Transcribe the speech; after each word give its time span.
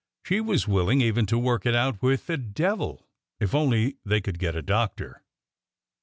She 0.23 0.41
was 0.41 0.67
willing 0.67 0.99
even 1.01 1.27
to 1.27 1.37
work 1.37 1.63
it 1.63 1.75
out 1.75 2.01
with 2.01 2.25
the 2.25 2.35
devil 2.35 3.07
if 3.39 3.53
only 3.53 3.97
they 4.03 4.19
could 4.19 4.39
get 4.39 4.55
a 4.55 4.63
doctor. 4.63 5.21